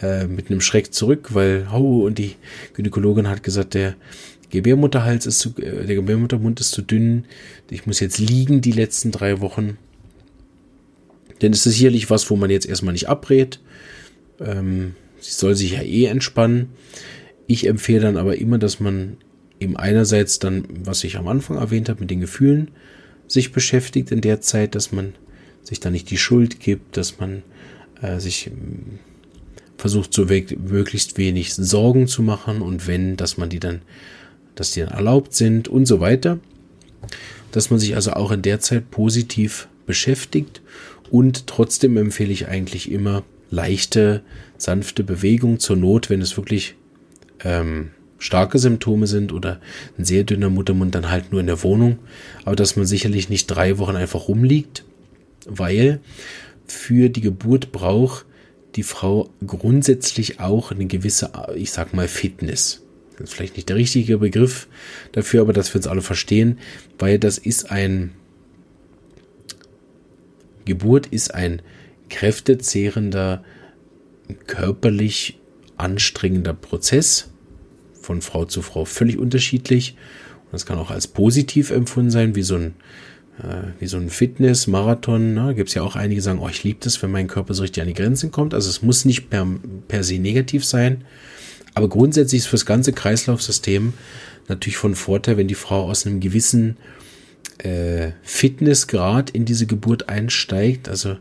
[0.00, 2.34] äh, mit einem Schreck zurück, weil, oh, und die
[2.74, 3.94] Gynäkologin hat gesagt, der
[4.52, 7.24] Gebärmutterhals ist zu, äh, der Gebärmuttermund ist zu dünn,
[7.70, 9.78] ich muss jetzt liegen die letzten drei Wochen.
[11.40, 13.58] Denn es ist sicherlich was, wo man jetzt erstmal nicht abrät.
[14.38, 16.68] Ähm, sie soll sich ja eh entspannen.
[17.48, 19.16] Ich empfehle dann aber immer, dass man
[19.58, 22.70] eben einerseits dann, was ich am Anfang erwähnt habe, mit den Gefühlen
[23.26, 25.14] sich beschäftigt in der Zeit, dass man
[25.62, 27.42] sich da nicht die Schuld gibt, dass man
[28.02, 28.50] äh, sich
[29.78, 33.82] versucht so möglichst wenig Sorgen zu machen und wenn, dass man die dann,
[34.54, 36.38] dass die erlaubt sind und so weiter.
[37.50, 40.62] Dass man sich also auch in der Zeit positiv beschäftigt
[41.10, 44.22] und trotzdem empfehle ich eigentlich immer leichte,
[44.56, 46.74] sanfte Bewegung zur Not, wenn es wirklich
[47.44, 49.60] ähm, starke Symptome sind oder
[49.98, 51.98] ein sehr dünner Muttermund, dann halt nur in der Wohnung.
[52.44, 54.84] Aber dass man sicherlich nicht drei Wochen einfach rumliegt,
[55.46, 56.00] weil
[56.66, 58.24] für die Geburt braucht
[58.76, 62.81] die Frau grundsätzlich auch eine gewisse, ich sag mal, Fitness.
[63.22, 64.66] Das ist vielleicht nicht der richtige Begriff
[65.12, 66.58] dafür, aber dass wir uns alle verstehen,
[66.98, 68.10] weil das ist ein,
[70.64, 71.62] Geburt ist ein
[72.10, 73.44] kräftezehrender,
[74.48, 75.38] körperlich
[75.76, 77.30] anstrengender Prozess
[77.92, 79.96] von Frau zu Frau völlig unterschiedlich.
[80.46, 82.74] Und das kann auch als positiv empfunden sein, wie so ein
[83.38, 85.34] äh, wie so ein Fitness-Marathon.
[85.34, 85.54] Ne?
[85.54, 87.62] Gibt es ja auch einige, die sagen, oh, ich liebe das, wenn mein Körper so
[87.62, 88.52] richtig an die Grenzen kommt.
[88.52, 89.46] Also es muss nicht per,
[89.86, 91.04] per se negativ sein.
[91.74, 93.94] Aber grundsätzlich ist fürs ganze Kreislaufsystem
[94.48, 96.76] natürlich von Vorteil, wenn die Frau aus einem gewissen
[97.58, 100.88] äh, Fitnessgrad in diese Geburt einsteigt.
[100.88, 101.16] Also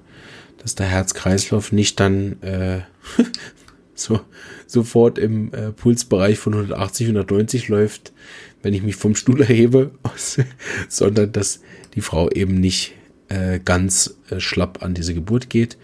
[0.61, 2.81] dass der Herz-Kreislauf nicht dann äh,
[3.95, 4.21] so
[4.67, 8.13] sofort im äh, Pulsbereich von 180, 190 läuft,
[8.61, 9.91] wenn ich mich vom Stuhl erhebe,
[10.87, 11.61] sondern dass
[11.95, 12.93] die Frau eben nicht
[13.29, 15.77] äh, ganz äh, schlapp an diese Geburt geht.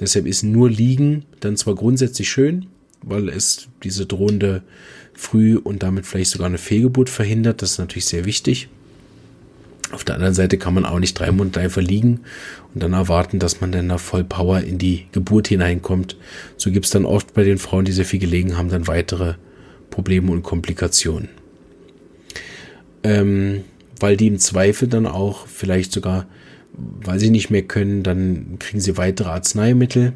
[0.00, 2.66] Deshalb ist nur Liegen dann zwar grundsätzlich schön,
[3.06, 4.62] weil es diese drohende
[5.14, 7.62] Früh- und damit vielleicht sogar eine Fehlgeburt verhindert.
[7.62, 8.68] Das ist natürlich sehr wichtig.
[9.92, 12.20] Auf der anderen Seite kann man auch nicht drei Monate einfach liegen
[12.74, 16.16] und dann erwarten, dass man dann nach Vollpower in die Geburt hineinkommt.
[16.56, 19.34] So gibt es dann oft bei den Frauen, die sehr viel gelegen haben, dann weitere
[19.90, 21.28] Probleme und Komplikationen.
[23.04, 23.62] Ähm,
[24.00, 26.26] weil die im Zweifel dann auch vielleicht sogar,
[26.72, 30.14] weil sie nicht mehr können, dann kriegen sie weitere Arzneimittel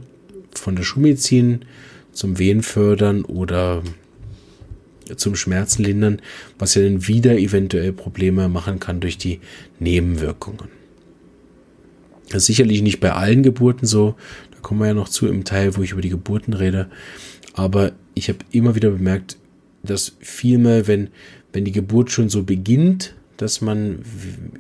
[0.53, 1.61] von der Schulmedizin
[2.19, 3.85] zum Wehen fördern oder
[5.17, 6.21] zum Schmerzen lindern,
[6.59, 9.39] was ja dann wieder eventuell Probleme machen kann durch die
[9.79, 10.69] Nebenwirkungen.
[12.31, 14.17] Das ist sicherlich nicht bei allen Geburten so,
[14.51, 16.91] da kommen wir ja noch zu im Teil, wo ich über die Geburten rede,
[17.55, 19.39] aber ich habe immer wieder bemerkt,
[19.85, 21.11] dass vielmehr, wenn,
[21.53, 24.01] wenn die Geburt schon so beginnt, dass man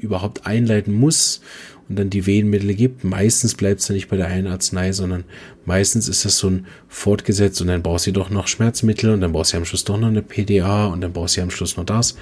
[0.00, 1.40] überhaupt einleiten muss
[1.88, 3.04] und dann die Wehenmittel gibt.
[3.04, 5.24] Meistens bleibt es ja nicht bei der einen Arznei, sondern
[5.64, 9.32] meistens ist das so ein fortgesetzt und dann braucht sie doch noch Schmerzmittel und dann
[9.32, 11.84] braucht sie am Schluss doch noch eine PDA und dann braucht sie am Schluss noch
[11.84, 12.16] das.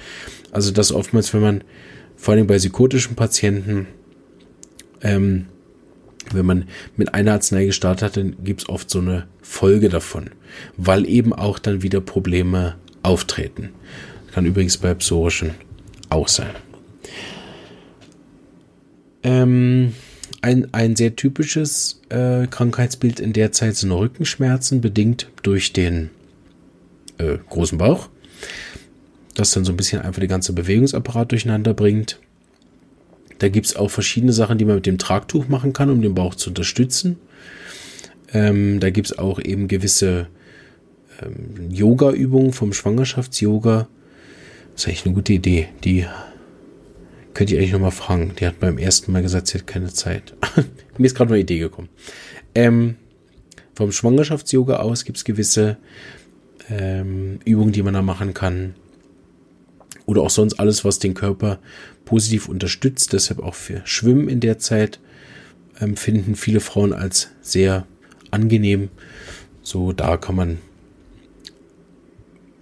[0.51, 1.63] Also das oftmals, wenn man,
[2.15, 3.87] vor allem bei psychotischen Patienten,
[5.01, 5.47] ähm,
[6.33, 10.31] wenn man mit einer Arznei gestartet hat, dann gibt es oft so eine Folge davon,
[10.75, 13.69] weil eben auch dann wieder Probleme auftreten.
[14.33, 15.51] Kann übrigens bei psorischen
[16.09, 16.66] auch sein.
[19.23, 19.93] Ähm,
[20.41, 26.09] ein, ein sehr typisches äh, Krankheitsbild in der Zeit sind Rückenschmerzen, bedingt durch den
[27.17, 28.09] äh, großen Bauch.
[29.35, 32.19] Das dann so ein bisschen einfach den ganzen Bewegungsapparat durcheinander bringt.
[33.39, 36.15] Da gibt es auch verschiedene Sachen, die man mit dem Tragtuch machen kann, um den
[36.15, 37.17] Bauch zu unterstützen.
[38.33, 40.27] Ähm, da gibt es auch eben gewisse
[41.21, 43.87] ähm, Yoga-Übungen vom Schwangerschafts-Yoga.
[44.73, 45.67] Das ist eigentlich eine gute Idee.
[45.83, 46.05] Die
[47.37, 48.33] Könnt ihr eigentlich nochmal fragen.
[48.39, 50.33] Die hat beim ersten Mal gesagt, sie hat keine Zeit.
[50.97, 51.87] Mir ist gerade eine Idee gekommen.
[52.55, 52.95] Ähm,
[53.75, 55.77] vom Schwangerschafts-Yoga aus gibt es gewisse
[56.67, 58.73] ähm, Übungen, die man da machen kann.
[60.07, 61.59] Oder auch sonst alles, was den Körper
[62.05, 63.13] positiv unterstützt.
[63.13, 64.99] Deshalb auch für Schwimmen in der Zeit
[65.77, 67.85] empfinden viele Frauen als sehr
[68.31, 68.89] angenehm.
[69.61, 70.57] So, da kann man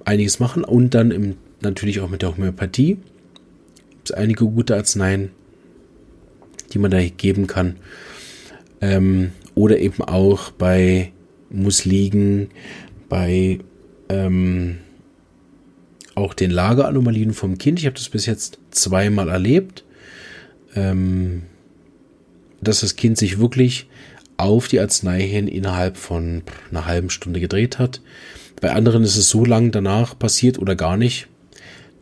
[0.04, 0.66] einiges machen.
[0.66, 2.98] Und dann im, natürlich auch mit der Homöopathie
[4.06, 5.32] gibt es einige gute Arzneien,
[6.72, 7.78] die man da geben kann.
[8.80, 11.12] Ähm, oder eben auch bei
[11.50, 12.50] Musligen,
[13.10, 13.58] bei
[14.10, 14.78] ähm,
[16.14, 17.80] auch den Lageranomalien vom Kind.
[17.80, 19.84] Ich habe das bis jetzt zweimal erlebt,
[20.76, 21.42] ähm,
[22.62, 23.90] dass das Kind sich wirklich
[24.38, 28.02] auf die Arznei hin innerhalb von einer halben Stunde gedreht hat.
[28.62, 31.28] Bei anderen ist es so lang danach passiert oder gar nicht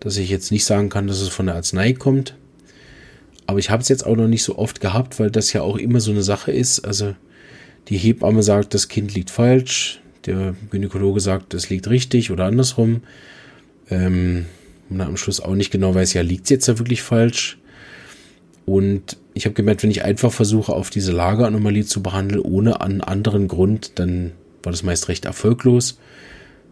[0.04, 2.36] dass ich jetzt nicht sagen kann, dass es von der Arznei kommt.
[3.48, 5.78] Aber ich habe es jetzt auch noch nicht so oft gehabt, weil das ja auch
[5.78, 6.82] immer so eine Sache ist.
[6.82, 7.16] Also
[7.88, 13.02] die Hebamme sagt, das Kind liegt falsch, der Gynäkologe sagt, es liegt richtig oder andersrum.
[13.90, 14.46] Ähm,
[14.90, 17.58] und am Schluss auch nicht genau weiß, ja, liegt es jetzt ja wirklich falsch?
[18.66, 23.02] Und ich habe gemerkt, wenn ich einfach versuche, auf diese Lageranomalie zu behandeln, ohne einen
[23.02, 24.32] anderen Grund, dann
[24.64, 25.98] war das meist recht erfolglos.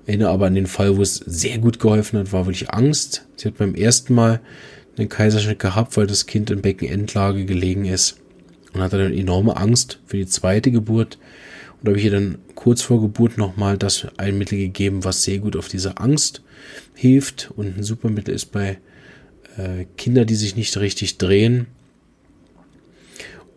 [0.05, 3.27] Erinnere aber an den Fall, wo es sehr gut geholfen hat, war wirklich Angst.
[3.35, 4.41] Sie hat beim ersten Mal
[4.97, 8.17] einen Kaiserschnitt gehabt, weil das Kind in Beckenendlage gelegen ist
[8.73, 11.17] und hatte dann enorme Angst für die zweite Geburt.
[11.79, 15.23] Und da habe ich ihr dann kurz vor Geburt nochmal das ein Mittel gegeben, was
[15.23, 16.41] sehr gut auf diese Angst
[16.93, 18.77] hilft und ein super Mittel ist bei
[19.57, 21.67] äh, Kindern, die sich nicht richtig drehen.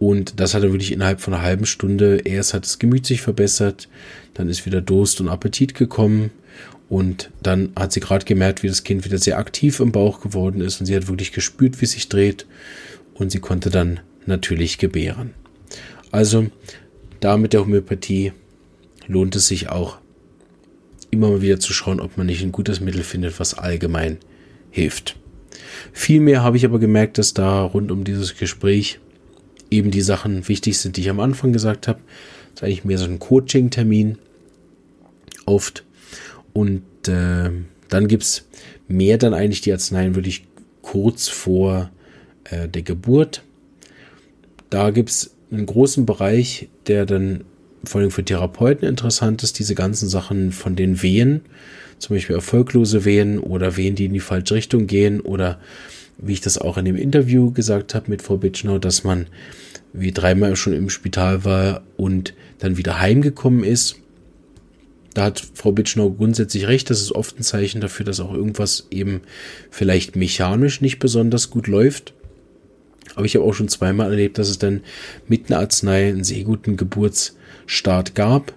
[0.05, 2.19] Und das hat er wirklich innerhalb von einer halben Stunde.
[2.27, 3.89] Erst hat das Gemüt sich verbessert,
[4.35, 6.31] dann ist wieder Durst und Appetit gekommen.
[6.91, 10.61] Und dann hat sie gerade gemerkt, wie das Kind wieder sehr aktiv im Bauch geworden
[10.61, 10.79] ist.
[10.79, 12.45] Und sie hat wirklich gespürt, wie es sich dreht.
[13.15, 15.33] Und sie konnte dann natürlich gebären.
[16.11, 16.49] Also
[17.21, 18.35] da mit der Homöopathie
[19.07, 19.97] lohnt es sich auch
[21.11, 24.19] immer mal wieder zu schauen, ob man nicht ein gutes Mittel findet, was allgemein
[24.71, 25.17] hilft.
[25.95, 29.01] Vielmehr habe ich aber gemerkt, dass da rund um dieses Gespräch
[29.71, 32.01] eben die Sachen wichtig sind, die ich am Anfang gesagt habe.
[32.55, 34.19] Das ist eigentlich mehr so ein Coaching-Termin
[35.47, 35.85] oft.
[36.53, 37.51] Und äh,
[37.89, 38.47] dann gibt es
[38.89, 40.47] mehr dann eigentlich die Arzneien wirklich
[40.83, 41.91] kurz vor
[42.45, 43.43] äh, der Geburt.
[44.71, 47.45] Da gibt es einen großen Bereich, der dann
[47.85, 51.43] vor allem für Therapeuten interessant ist, diese ganzen Sachen von den Wehen,
[51.99, 55.61] zum Beispiel erfolglose Wehen oder Wehen, die in die falsche Richtung gehen oder
[56.19, 59.27] wie ich das auch in dem Interview gesagt habe mit Frau Bitschnau, dass man
[59.93, 63.97] wie dreimal schon im Spital war und dann wieder heimgekommen ist.
[65.15, 66.91] Da hat Frau Bitschnau grundsätzlich recht.
[66.91, 69.21] Das ist oft ein Zeichen dafür, dass auch irgendwas eben
[69.71, 72.13] vielleicht mechanisch nicht besonders gut läuft.
[73.15, 74.83] Aber ich habe auch schon zweimal erlebt, dass es dann
[75.29, 78.53] mit einer Arznei einen sehr guten Geburtsstart gab.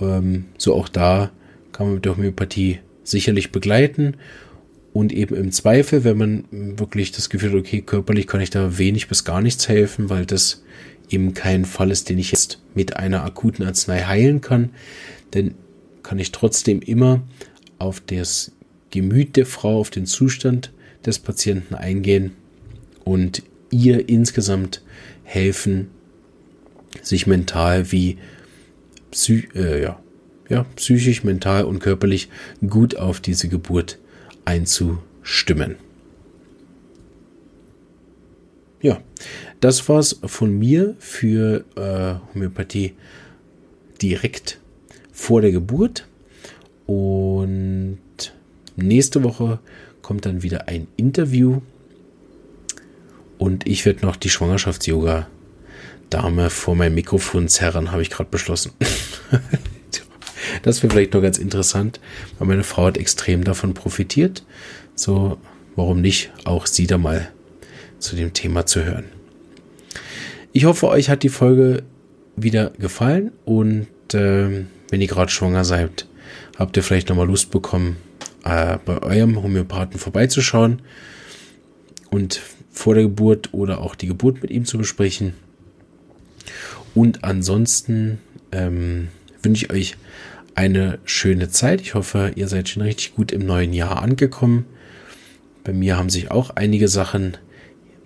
[0.00, 1.30] Ähm, so auch da
[1.70, 4.16] kann man mit der Homöopathie sicherlich begleiten.
[4.92, 8.76] Und eben im Zweifel, wenn man wirklich das Gefühl hat, okay, körperlich kann ich da
[8.78, 10.64] wenig bis gar nichts helfen, weil das
[11.08, 14.70] eben kein Fall ist, den ich jetzt mit einer akuten Arznei heilen kann,
[15.30, 15.54] dann
[16.02, 17.22] kann ich trotzdem immer
[17.78, 18.52] auf das
[18.90, 20.72] Gemüt der Frau, auf den Zustand
[21.06, 22.32] des Patienten eingehen
[23.04, 24.82] und ihr insgesamt
[25.22, 25.88] helfen,
[27.02, 28.18] sich mental wie
[29.12, 30.00] psy äh, ja,
[30.48, 32.28] ja, psychisch, mental und körperlich
[32.68, 33.98] gut auf diese Geburt
[34.44, 35.76] einzustimmen.
[38.82, 39.00] Ja,
[39.60, 42.94] das war's von mir für äh, Homöopathie
[44.00, 44.58] direkt
[45.12, 46.08] vor der Geburt.
[46.86, 47.98] Und
[48.76, 49.58] nächste Woche
[50.02, 51.60] kommt dann wieder ein Interview.
[53.38, 58.72] Und ich werde noch die Schwangerschafts-Yoga-Dame vor meinem Mikrofon zerren, habe ich gerade beschlossen.
[60.62, 62.00] Das wäre vielleicht noch ganz interessant,
[62.38, 64.44] weil meine Frau hat extrem davon profitiert.
[64.94, 65.38] So,
[65.76, 67.30] warum nicht auch sie da mal
[67.98, 69.04] zu dem Thema zu hören.
[70.52, 71.82] Ich hoffe, euch hat die Folge
[72.36, 76.06] wieder gefallen und äh, wenn ihr gerade schwanger seid,
[76.58, 77.96] habt ihr vielleicht nochmal Lust bekommen,
[78.44, 80.82] äh, bei eurem Homöopathen vorbeizuschauen
[82.10, 85.34] und vor der Geburt oder auch die Geburt mit ihm zu besprechen.
[86.94, 88.18] Und ansonsten
[88.52, 89.08] ähm,
[89.42, 89.96] wünsche ich euch
[90.60, 91.80] eine schöne Zeit.
[91.80, 94.66] Ich hoffe, ihr seid schon richtig gut im neuen Jahr angekommen.
[95.64, 97.38] Bei mir haben sich auch einige Sachen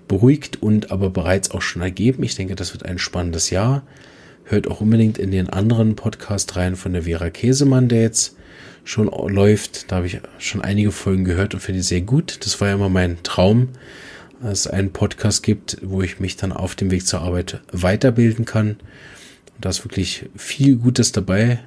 [0.06, 2.22] beruhigt und aber bereits auch schon ergeben.
[2.22, 3.82] Ich denke, das wird ein spannendes Jahr.
[4.44, 8.36] Hört auch unbedingt in den anderen Podcast rein von der Vera Käsemann, der jetzt
[8.84, 9.90] schon läuft.
[9.90, 12.38] Da habe ich schon einige Folgen gehört und finde ich sehr gut.
[12.46, 13.70] Das war ja immer mein Traum,
[14.40, 18.44] dass es einen Podcast gibt, wo ich mich dann auf dem Weg zur Arbeit weiterbilden
[18.44, 18.76] kann.
[19.56, 21.58] Und da ist wirklich viel Gutes dabei.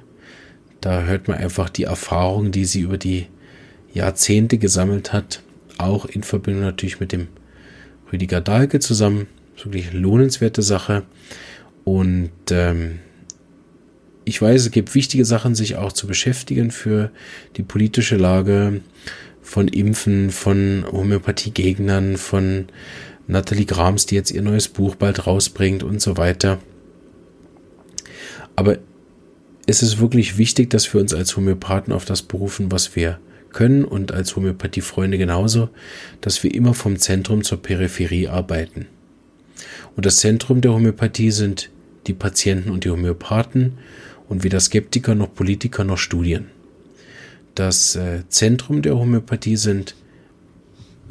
[0.80, 3.26] Da hört man einfach die Erfahrung, die sie über die
[3.92, 5.42] Jahrzehnte gesammelt hat,
[5.78, 7.28] auch in Verbindung natürlich mit dem
[8.12, 9.26] Rüdiger Dahlke zusammen.
[9.56, 11.02] Wirklich lohnenswerte Sache.
[11.84, 13.00] Und ähm,
[14.24, 17.10] ich weiß, es gibt wichtige Sachen, sich auch zu beschäftigen für
[17.56, 18.82] die politische Lage
[19.42, 22.66] von Impfen, von Homöopathiegegnern, von
[23.26, 26.58] Nathalie Grams, die jetzt ihr neues Buch bald rausbringt und so weiter.
[28.54, 28.78] Aber
[29.68, 33.18] es ist wirklich wichtig, dass wir uns als Homöopathen auf das berufen, was wir
[33.52, 35.68] können und als Homöopathiefreunde genauso,
[36.22, 38.86] dass wir immer vom Zentrum zur Peripherie arbeiten.
[39.94, 41.68] Und das Zentrum der Homöopathie sind
[42.06, 43.74] die Patienten und die Homöopathen
[44.26, 46.46] und weder Skeptiker noch Politiker noch Studien.
[47.54, 49.96] Das äh, Zentrum der Homöopathie sind,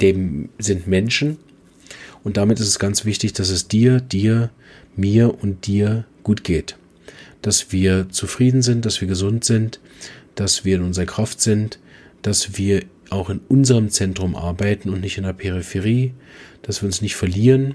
[0.00, 1.36] dem, sind Menschen
[2.24, 4.50] und damit ist es ganz wichtig, dass es dir, dir,
[4.96, 6.76] mir und dir gut geht
[7.42, 9.80] dass wir zufrieden sind, dass wir gesund sind,
[10.34, 11.78] dass wir in unserer Kraft sind,
[12.22, 16.12] dass wir auch in unserem Zentrum arbeiten und nicht in der Peripherie,
[16.62, 17.74] dass wir uns nicht verlieren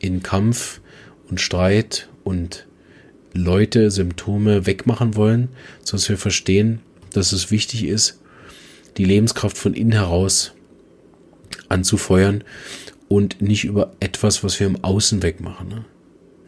[0.00, 0.80] in Kampf
[1.28, 2.66] und Streit und
[3.32, 5.48] Leute Symptome wegmachen wollen,
[5.82, 6.80] sondern wir verstehen,
[7.12, 8.20] dass es wichtig ist,
[8.96, 10.52] die Lebenskraft von innen heraus
[11.68, 12.44] anzufeuern
[13.08, 15.84] und nicht über etwas, was wir im Außen wegmachen.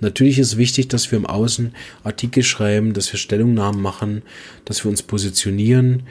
[0.01, 1.73] Natürlich ist wichtig, dass wir im Außen
[2.05, 4.23] Artikel schreiben, dass wir Stellungnahmen machen,
[4.65, 6.03] dass wir uns positionieren,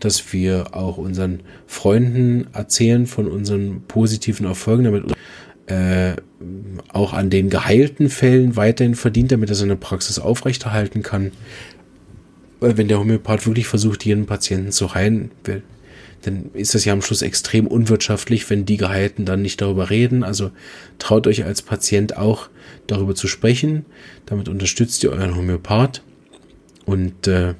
[0.00, 5.04] dass wir auch unseren Freunden erzählen von unseren positiven Erfolgen, damit
[5.66, 6.14] äh,
[6.92, 11.32] auch an den geheilten Fällen weiterhin verdient, damit er seine Praxis aufrechterhalten kann.
[12.60, 15.30] Weil wenn der Homöopath wirklich versucht, jeden Patienten zu heilen,
[16.24, 20.22] dann ist das ja am Schluss extrem unwirtschaftlich, wenn die Geheilten dann nicht darüber reden.
[20.22, 20.50] Also
[20.98, 22.48] traut euch als Patient auch
[22.86, 23.84] darüber zu sprechen.
[24.26, 26.02] Damit unterstützt ihr euren Homöopath.
[26.86, 27.54] Und äh,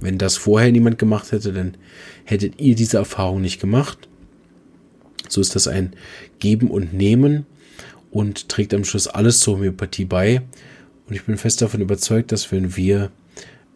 [0.00, 1.76] wenn das vorher niemand gemacht hätte, dann
[2.24, 4.08] hättet ihr diese Erfahrung nicht gemacht.
[5.28, 5.92] So ist das ein
[6.40, 7.46] Geben und Nehmen
[8.10, 10.42] und trägt am Schluss alles zur Homöopathie bei.
[11.08, 13.10] Und ich bin fest davon überzeugt, dass wenn wir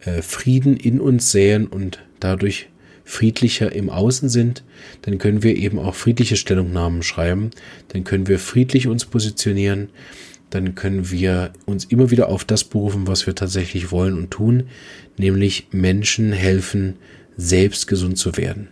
[0.00, 2.68] äh, Frieden in uns säen und dadurch
[3.04, 4.64] friedlicher im Außen sind,
[5.02, 7.50] dann können wir eben auch friedliche Stellungnahmen schreiben,
[7.88, 9.88] dann können wir friedlich uns positionieren,
[10.50, 14.64] dann können wir uns immer wieder auf das berufen, was wir tatsächlich wollen und tun,
[15.16, 16.94] nämlich Menschen helfen,
[17.36, 18.68] selbst gesund zu werden.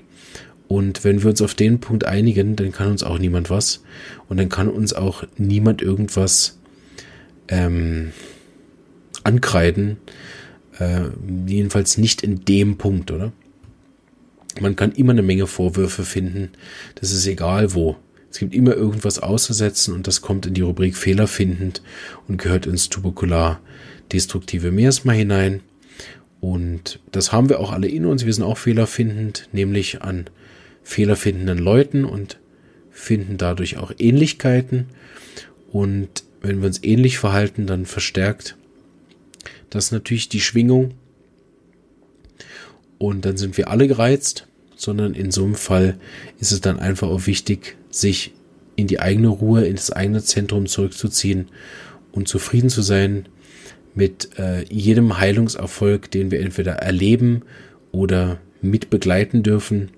[0.68, 3.82] Und wenn wir uns auf den Punkt einigen, dann kann uns auch niemand was.
[4.28, 6.60] Und dann kann uns auch niemand irgendwas
[7.48, 8.12] ähm,
[9.24, 9.96] ankreiden.
[10.78, 11.08] Äh,
[11.46, 13.32] jedenfalls nicht in dem Punkt, oder?
[14.58, 16.50] Man kann immer eine Menge Vorwürfe finden.
[16.96, 17.96] Das ist egal wo.
[18.30, 21.82] Es gibt immer irgendwas auszusetzen und das kommt in die Rubrik fehlerfindend
[22.28, 23.60] und gehört ins tuberkular
[24.12, 25.60] destruktive Miasma hinein.
[26.40, 28.24] Und das haben wir auch alle in uns.
[28.24, 30.26] Wir sind auch fehlerfindend, nämlich an
[30.82, 32.38] fehlerfindenden Leuten und
[32.90, 34.86] finden dadurch auch Ähnlichkeiten.
[35.70, 38.56] Und wenn wir uns ähnlich verhalten, dann verstärkt
[39.70, 40.94] das natürlich die Schwingung.
[43.00, 44.46] Und dann sind wir alle gereizt,
[44.76, 45.98] sondern in so einem Fall
[46.38, 48.34] ist es dann einfach auch wichtig, sich
[48.76, 51.48] in die eigene Ruhe, in das eigene Zentrum zurückzuziehen
[52.12, 53.26] und zufrieden zu sein
[53.94, 57.40] mit äh, jedem Heilungserfolg, den wir entweder erleben
[57.90, 59.92] oder mit begleiten dürfen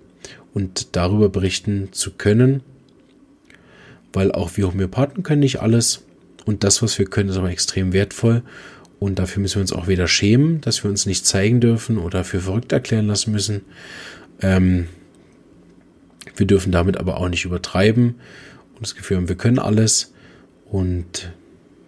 [0.54, 2.62] und darüber berichten zu können,
[4.12, 6.04] weil auch wir Homöopathen können nicht alles
[6.44, 8.44] und das, was wir können, ist aber extrem wertvoll
[9.02, 12.22] und dafür müssen wir uns auch weder schämen, dass wir uns nicht zeigen dürfen oder
[12.22, 13.62] für verrückt erklären lassen müssen.
[14.40, 14.86] Ähm,
[16.36, 18.14] wir dürfen damit aber auch nicht übertreiben
[18.74, 20.12] und das Gefühl haben, wir können alles
[20.66, 21.32] und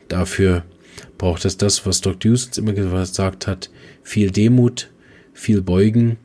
[0.09, 0.65] dafür
[1.17, 2.33] braucht es das, was Dr.
[2.33, 3.71] Uns immer gesagt hat,
[4.03, 4.91] viel Demut,
[5.33, 6.17] viel Beugen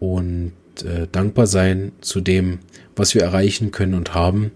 [0.00, 0.52] und
[0.84, 2.58] äh, dankbar sein zu dem,
[2.96, 4.50] was wir erreichen können und haben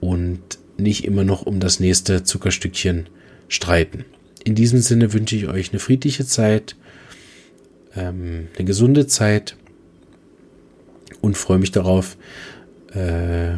[0.00, 0.40] und
[0.78, 3.10] nicht immer noch um das nächste Zuckerstückchen
[3.48, 4.06] streiten.
[4.44, 6.76] In diesem Sinne wünsche ich euch eine friedliche Zeit,
[7.96, 9.56] ähm, eine gesunde Zeit
[11.22, 12.18] und freue mich darauf,
[12.92, 13.56] äh,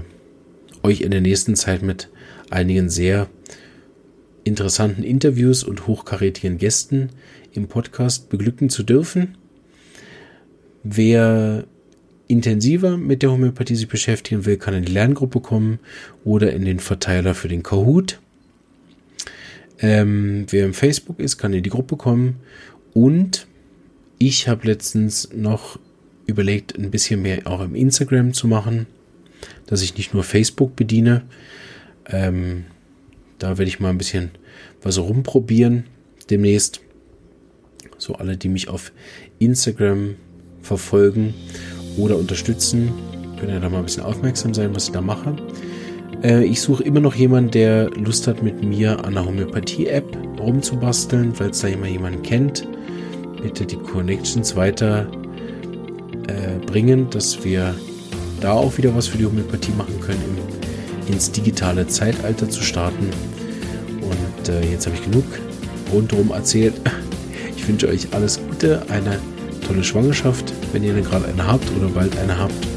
[0.84, 2.08] euch in der nächsten Zeit mit
[2.50, 3.28] einigen sehr
[4.44, 7.10] interessanten Interviews und hochkarätigen Gästen
[7.52, 9.36] im Podcast beglücken zu dürfen.
[10.84, 11.64] Wer
[12.28, 15.80] intensiver mit der Homöopathie sich beschäftigen will, kann in die Lerngruppe kommen
[16.24, 18.20] oder in den Verteiler für den Kahoot.
[19.78, 22.36] Ähm, wer im Facebook ist, kann in die Gruppe kommen.
[22.94, 23.46] Und
[24.18, 25.78] ich habe letztens noch
[26.26, 28.86] überlegt, ein bisschen mehr auch im Instagram zu machen,
[29.66, 31.22] dass ich nicht nur Facebook bediene.
[32.06, 32.64] Ähm,
[33.38, 34.30] da werde ich mal ein bisschen
[34.82, 35.84] was rumprobieren
[36.30, 36.80] demnächst.
[37.98, 38.92] So alle, die mich auf
[39.38, 40.16] Instagram
[40.62, 41.34] verfolgen
[41.96, 42.92] oder unterstützen,
[43.38, 45.36] können ja da mal ein bisschen aufmerksam sein, was ich da mache.
[46.22, 51.34] Äh, ich suche immer noch jemanden, der Lust hat, mit mir an der Homöopathie-App rumzubasteln,
[51.34, 52.66] falls da immer jemanden kennt.
[53.42, 55.06] Bitte die Connections weiter
[56.28, 57.74] äh, bringen, dass wir
[58.40, 60.22] da auch wieder was für die Homöopathie machen können,
[61.06, 63.10] im, ins digitale Zeitalter zu starten.
[64.02, 65.24] Und äh, jetzt habe ich genug
[65.92, 66.74] rundherum erzählt.
[67.56, 69.18] Ich wünsche euch alles Gute, eine
[69.66, 72.75] tolle Schwangerschaft, wenn ihr gerade eine habt oder bald eine habt.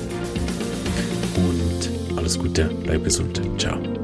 [2.29, 3.41] Alles Gute, bleibt gesund.
[3.57, 3.98] Ciao.